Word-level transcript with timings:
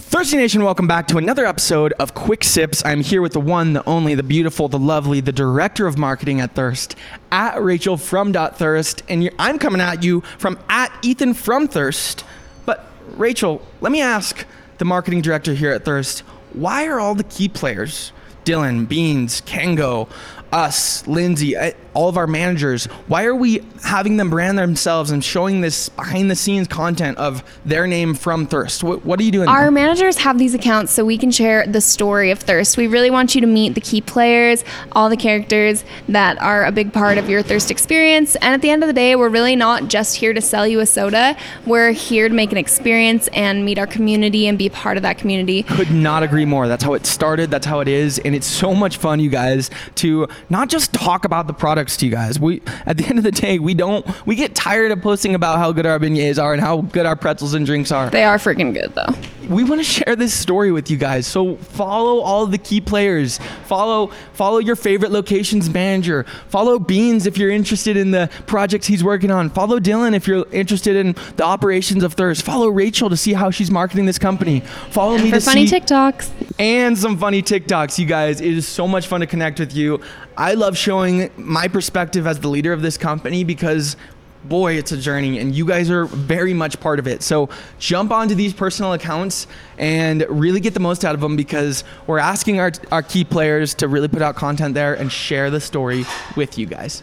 Thirsty 0.00 0.38
Nation, 0.38 0.64
welcome 0.64 0.86
back 0.86 1.08
to 1.08 1.18
another 1.18 1.44
episode 1.44 1.92
of 1.92 2.14
Quick 2.14 2.42
Sips. 2.42 2.82
I'm 2.86 3.02
here 3.02 3.20
with 3.20 3.34
the 3.34 3.40
one, 3.40 3.74
the 3.74 3.86
only, 3.86 4.14
the 4.14 4.22
beautiful, 4.22 4.66
the 4.66 4.78
lovely, 4.78 5.20
the 5.20 5.30
director 5.30 5.86
of 5.86 5.98
marketing 5.98 6.40
at 6.40 6.54
Thirst, 6.54 6.96
at 7.30 7.62
Rachel 7.62 7.98
from 7.98 8.32
Thirst, 8.32 9.02
and 9.10 9.30
I'm 9.38 9.58
coming 9.58 9.80
at 9.80 10.02
you 10.02 10.22
from 10.38 10.58
at 10.70 10.90
Ethan 11.02 11.34
from 11.34 11.68
Thirst. 11.68 12.24
But 12.64 12.90
Rachel, 13.10 13.64
let 13.82 13.92
me 13.92 14.00
ask 14.00 14.46
the 14.78 14.86
marketing 14.86 15.20
director 15.20 15.52
here 15.52 15.70
at 15.70 15.84
Thirst, 15.84 16.20
why 16.54 16.86
are 16.86 16.98
all 16.98 17.14
the 17.14 17.24
key 17.24 17.48
players, 17.48 18.12
Dylan, 18.44 18.88
Beans, 18.88 19.42
Kango, 19.42 20.08
us, 20.52 21.06
Lindsey, 21.06 21.56
uh, 21.56 21.72
all 21.94 22.08
of 22.08 22.16
our 22.16 22.26
managers, 22.26 22.86
why 23.08 23.24
are 23.24 23.34
we 23.34 23.62
having 23.82 24.16
them 24.16 24.30
brand 24.30 24.58
themselves 24.58 25.10
and 25.10 25.24
showing 25.24 25.60
this 25.60 25.88
behind 25.88 26.30
the 26.30 26.36
scenes 26.36 26.68
content 26.68 27.18
of 27.18 27.42
their 27.64 27.86
name 27.86 28.14
from 28.14 28.46
Thirst? 28.46 28.84
What, 28.84 29.04
what 29.04 29.18
are 29.20 29.22
you 29.22 29.32
doing? 29.32 29.48
Our 29.48 29.70
managers 29.70 30.16
have 30.18 30.38
these 30.38 30.54
accounts 30.54 30.92
so 30.92 31.04
we 31.04 31.18
can 31.18 31.30
share 31.30 31.66
the 31.66 31.80
story 31.80 32.30
of 32.30 32.38
Thirst. 32.38 32.76
We 32.76 32.86
really 32.86 33.10
want 33.10 33.34
you 33.34 33.40
to 33.40 33.46
meet 33.46 33.74
the 33.74 33.80
key 33.80 34.00
players, 34.00 34.64
all 34.92 35.08
the 35.08 35.16
characters 35.16 35.84
that 36.08 36.40
are 36.40 36.64
a 36.64 36.72
big 36.72 36.92
part 36.92 37.18
of 37.18 37.28
your 37.28 37.42
Thirst 37.42 37.70
experience. 37.70 38.36
And 38.36 38.54
at 38.54 38.62
the 38.62 38.70
end 38.70 38.82
of 38.82 38.86
the 38.86 38.92
day, 38.92 39.16
we're 39.16 39.28
really 39.28 39.56
not 39.56 39.88
just 39.88 40.16
here 40.16 40.32
to 40.32 40.40
sell 40.40 40.66
you 40.66 40.80
a 40.80 40.86
soda. 40.86 41.36
We're 41.66 41.92
here 41.92 42.28
to 42.28 42.34
make 42.34 42.52
an 42.52 42.58
experience 42.58 43.28
and 43.32 43.64
meet 43.64 43.78
our 43.78 43.86
community 43.86 44.46
and 44.46 44.56
be 44.56 44.68
part 44.68 44.96
of 44.96 45.02
that 45.02 45.18
community. 45.18 45.64
Could 45.64 45.90
not 45.90 46.22
agree 46.22 46.44
more. 46.44 46.68
That's 46.68 46.84
how 46.84 46.94
it 46.94 47.06
started. 47.06 47.50
That's 47.50 47.66
how 47.66 47.80
it 47.80 47.88
is. 47.88 48.18
And 48.20 48.34
it's 48.34 48.46
so 48.46 48.74
much 48.74 48.96
fun, 48.98 49.20
you 49.20 49.30
guys, 49.30 49.70
to 49.96 50.28
not 50.48 50.68
just 50.68 50.92
talk 50.92 51.24
about 51.24 51.46
the 51.46 51.52
products 51.52 51.96
to 51.98 52.06
you 52.06 52.12
guys. 52.12 52.38
We 52.38 52.62
at 52.86 52.96
the 52.96 53.04
end 53.06 53.18
of 53.18 53.24
the 53.24 53.32
day, 53.32 53.58
we 53.58 53.74
don't 53.74 54.06
we 54.26 54.34
get 54.36 54.54
tired 54.54 54.92
of 54.92 55.02
posting 55.02 55.34
about 55.34 55.58
how 55.58 55.72
good 55.72 55.86
our 55.86 55.98
beignets 55.98 56.42
are 56.42 56.52
and 56.52 56.60
how 56.60 56.82
good 56.82 57.06
our 57.06 57.16
pretzels 57.16 57.54
and 57.54 57.66
drinks 57.66 57.92
are. 57.92 58.10
They 58.10 58.24
are 58.24 58.38
freaking 58.38 58.72
good 58.72 58.94
though. 58.94 59.14
We 59.52 59.64
want 59.64 59.80
to 59.80 59.84
share 59.84 60.14
this 60.14 60.32
story 60.32 60.70
with 60.70 60.90
you 60.90 60.96
guys. 60.96 61.26
So 61.26 61.56
follow 61.56 62.20
all 62.20 62.46
the 62.46 62.58
key 62.58 62.80
players. 62.80 63.38
Follow 63.64 64.08
follow 64.32 64.58
your 64.58 64.76
favorite 64.76 65.10
locations 65.10 65.68
manager. 65.68 66.24
Follow 66.48 66.78
Beans 66.78 67.26
if 67.26 67.36
you're 67.36 67.50
interested 67.50 67.96
in 67.96 68.10
the 68.10 68.30
projects 68.46 68.86
he's 68.86 69.02
working 69.02 69.30
on. 69.30 69.50
Follow 69.50 69.80
Dylan 69.80 70.14
if 70.14 70.26
you're 70.26 70.46
interested 70.52 70.96
in 70.96 71.16
the 71.36 71.44
operations 71.44 72.04
of 72.04 72.14
Thirst. 72.14 72.42
Follow 72.42 72.68
Rachel 72.68 73.10
to 73.10 73.16
see 73.16 73.32
how 73.32 73.50
she's 73.50 73.70
marketing 73.70 74.06
this 74.06 74.18
company. 74.18 74.60
Follow 74.90 75.18
me 75.18 75.30
for 75.30 75.36
to 75.36 75.40
funny 75.40 75.66
see 75.66 75.80
TikToks 75.80 76.30
and 76.60 76.96
some 76.96 77.16
funny 77.16 77.42
TikToks. 77.42 77.98
You 77.98 78.04
guys, 78.04 78.42
it 78.42 78.52
is 78.52 78.68
so 78.68 78.86
much 78.86 79.06
fun 79.06 79.20
to 79.20 79.26
connect 79.26 79.58
with 79.58 79.74
you. 79.74 79.98
I 80.36 80.52
love 80.52 80.76
showing 80.76 81.30
my 81.38 81.66
perspective 81.68 82.26
as 82.26 82.38
the 82.38 82.48
leader 82.48 82.74
of 82.74 82.82
this 82.82 82.98
company 82.98 83.44
because 83.44 83.96
boy, 84.44 84.74
it's 84.74 84.92
a 84.92 84.96
journey, 84.96 85.38
and 85.38 85.54
you 85.54 85.66
guys 85.66 85.90
are 85.90 86.04
very 86.04 86.54
much 86.54 86.78
part 86.80 86.98
of 86.98 87.06
it. 87.06 87.22
So 87.22 87.48
jump 87.78 88.10
onto 88.10 88.34
these 88.34 88.52
personal 88.52 88.92
accounts 88.92 89.46
and 89.78 90.24
really 90.28 90.60
get 90.60 90.74
the 90.74 90.80
most 90.80 91.04
out 91.04 91.14
of 91.14 91.20
them 91.20 91.36
because 91.36 91.82
we're 92.06 92.18
asking 92.18 92.58
our, 92.60 92.72
our 92.92 93.02
key 93.02 93.24
players 93.24 93.74
to 93.74 93.88
really 93.88 94.08
put 94.08 94.22
out 94.22 94.36
content 94.36 94.74
there 94.74 94.94
and 94.94 95.10
share 95.10 95.50
the 95.50 95.60
story 95.60 96.04
with 96.36 96.58
you 96.58 96.66
guys. 96.66 97.02